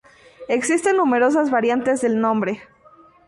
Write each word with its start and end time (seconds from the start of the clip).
Existen 0.47 0.97
numerosas 0.97 1.51
variantes 1.51 2.01
del 2.01 2.19
nombre. 2.19 2.63